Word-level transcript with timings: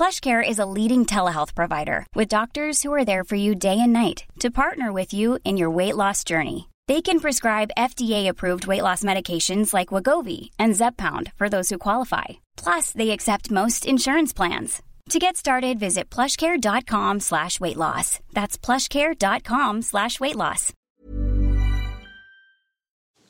PlushCare 0.00 0.42
is 0.42 0.58
a 0.58 0.64
leading 0.64 1.04
telehealth 1.04 1.54
provider 1.54 2.06
with 2.14 2.36
doctors 2.36 2.82
who 2.82 2.90
are 2.94 3.04
there 3.04 3.22
for 3.22 3.36
you 3.36 3.54
day 3.54 3.78
and 3.78 3.92
night 3.92 4.24
to 4.38 4.50
partner 4.50 4.94
with 4.94 5.12
you 5.12 5.38
in 5.44 5.58
your 5.58 5.68
weight 5.68 5.94
loss 5.94 6.24
journey. 6.24 6.70
They 6.88 7.02
can 7.02 7.20
prescribe 7.20 7.76
FDA-approved 7.76 8.66
weight 8.66 8.82
loss 8.82 9.02
medications 9.02 9.74
like 9.74 9.92
Wegovy 9.92 10.48
and 10.58 10.72
Zepbound 10.72 11.34
for 11.36 11.50
those 11.50 11.68
who 11.68 11.76
qualify. 11.76 12.40
Plus, 12.56 12.92
they 12.92 13.10
accept 13.10 13.50
most 13.50 13.84
insurance 13.84 14.32
plans. 14.32 14.80
To 15.10 15.18
get 15.18 15.36
started, 15.36 15.78
visit 15.78 16.08
plushcare.com 16.08 17.20
slash 17.20 17.60
weight 17.60 17.76
loss. 17.76 18.20
That's 18.32 18.56
plushcare.com 18.56 19.82
slash 19.82 20.18
weight 20.18 20.36
loss. 20.36 20.72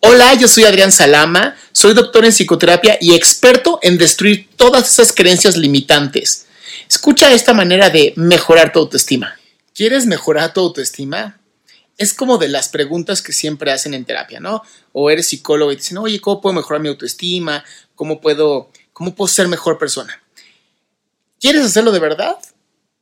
Hola, 0.00 0.32
yo 0.34 0.48
soy 0.48 0.64
Adrián 0.64 0.92
Salama, 0.92 1.56
soy 1.72 1.92
doctor 1.92 2.24
en 2.24 2.32
psicoterapia 2.32 2.96
y 3.02 3.14
experto 3.14 3.80
en 3.82 3.98
destruir 3.98 4.48
todas 4.56 4.90
esas 4.90 5.12
creencias 5.12 5.58
limitantes. 5.58 6.43
Escucha 7.04 7.34
esta 7.34 7.52
manera 7.52 7.90
de 7.90 8.14
mejorar 8.16 8.72
tu 8.72 8.78
autoestima. 8.78 9.38
¿Quieres 9.74 10.06
mejorar 10.06 10.54
tu 10.54 10.60
autoestima? 10.60 11.38
Es 11.98 12.14
como 12.14 12.38
de 12.38 12.48
las 12.48 12.70
preguntas 12.70 13.20
que 13.20 13.34
siempre 13.34 13.72
hacen 13.72 13.92
en 13.92 14.06
terapia, 14.06 14.40
¿no? 14.40 14.62
O 14.92 15.10
eres 15.10 15.26
psicólogo 15.26 15.70
y 15.70 15.76
te 15.76 15.82
dicen, 15.82 15.98
oye, 15.98 16.18
¿cómo 16.18 16.40
puedo 16.40 16.54
mejorar 16.54 16.80
mi 16.80 16.88
autoestima? 16.88 17.62
¿Cómo 17.94 18.22
puedo, 18.22 18.70
cómo 18.94 19.14
puedo 19.14 19.28
ser 19.28 19.48
mejor 19.48 19.76
persona? 19.76 20.18
¿Quieres 21.38 21.66
hacerlo 21.66 21.92
de 21.92 21.98
verdad? 21.98 22.38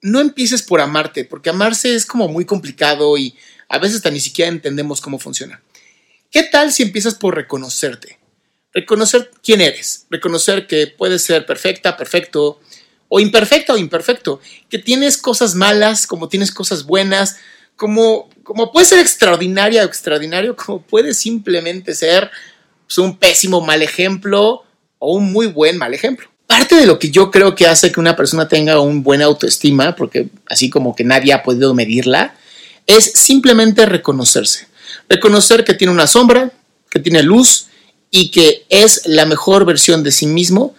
No 0.00 0.18
empieces 0.18 0.62
por 0.62 0.80
amarte, 0.80 1.24
porque 1.24 1.50
amarse 1.50 1.94
es 1.94 2.04
como 2.04 2.26
muy 2.26 2.44
complicado 2.44 3.16
y 3.16 3.36
a 3.68 3.78
veces 3.78 4.02
ni 4.10 4.18
siquiera 4.18 4.50
entendemos 4.50 5.00
cómo 5.00 5.20
funciona. 5.20 5.62
¿Qué 6.28 6.42
tal 6.42 6.72
si 6.72 6.82
empiezas 6.82 7.14
por 7.14 7.36
reconocerte? 7.36 8.18
Reconocer 8.74 9.30
quién 9.44 9.60
eres, 9.60 10.06
reconocer 10.10 10.66
que 10.66 10.88
puedes 10.88 11.22
ser 11.22 11.46
perfecta, 11.46 11.96
perfecto, 11.96 12.58
o 13.14 13.20
imperfecta 13.20 13.74
o 13.74 13.76
imperfecto, 13.76 14.40
que 14.70 14.78
tienes 14.78 15.18
cosas 15.18 15.54
malas, 15.54 16.06
como 16.06 16.30
tienes 16.30 16.50
cosas 16.50 16.84
buenas, 16.84 17.36
como, 17.76 18.30
como 18.42 18.72
puedes 18.72 18.88
ser 18.88 19.00
extraordinaria 19.00 19.82
o 19.82 19.86
extraordinario, 19.86 20.56
como 20.56 20.80
puedes 20.80 21.18
simplemente 21.18 21.94
ser 21.94 22.30
pues, 22.86 22.96
un 22.96 23.18
pésimo 23.18 23.60
mal 23.60 23.82
ejemplo 23.82 24.64
o 24.98 25.14
un 25.14 25.30
muy 25.30 25.46
buen 25.46 25.76
mal 25.76 25.92
ejemplo. 25.92 26.26
Parte 26.46 26.74
de 26.74 26.86
lo 26.86 26.98
que 26.98 27.10
yo 27.10 27.30
creo 27.30 27.54
que 27.54 27.66
hace 27.66 27.92
que 27.92 28.00
una 28.00 28.16
persona 28.16 28.48
tenga 28.48 28.80
un 28.80 29.02
buena 29.02 29.26
autoestima, 29.26 29.94
porque 29.94 30.28
así 30.46 30.70
como 30.70 30.96
que 30.96 31.04
nadie 31.04 31.34
ha 31.34 31.42
podido 31.42 31.74
medirla, 31.74 32.34
es 32.86 33.04
simplemente 33.12 33.84
reconocerse. 33.84 34.68
Reconocer 35.10 35.64
que 35.64 35.74
tiene 35.74 35.92
una 35.92 36.06
sombra, 36.06 36.50
que 36.88 36.98
tiene 36.98 37.22
luz 37.22 37.66
y 38.10 38.30
que 38.30 38.64
es 38.70 39.02
la 39.04 39.26
mejor 39.26 39.66
versión 39.66 40.02
de 40.02 40.12
sí 40.12 40.26
mismo 40.26 40.74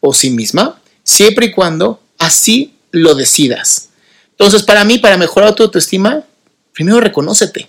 o 0.00 0.12
sí 0.12 0.28
misma, 0.28 0.79
siempre 1.10 1.46
y 1.46 1.52
cuando 1.52 2.00
así 2.18 2.74
lo 2.92 3.14
decidas. 3.14 3.90
Entonces, 4.30 4.62
para 4.62 4.84
mí, 4.84 4.98
para 4.98 5.16
mejorar 5.16 5.54
tu 5.54 5.64
autoestima, 5.64 6.24
primero 6.72 7.00
reconócete. 7.00 7.68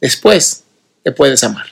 Después 0.00 0.64
te 1.04 1.12
puedes 1.12 1.44
amar. 1.44 1.66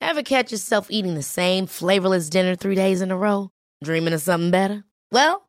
Ever 0.00 0.22
catch 0.22 0.52
yourself 0.52 0.88
eating 0.90 1.14
the 1.14 1.22
same 1.22 1.66
flavorless 1.66 2.28
dinner 2.28 2.54
three 2.54 2.74
days 2.74 3.00
in 3.00 3.10
a 3.10 3.16
row? 3.16 3.50
Dreaming 3.82 4.12
of 4.12 4.20
something 4.20 4.50
better? 4.50 4.84
Well, 5.10 5.48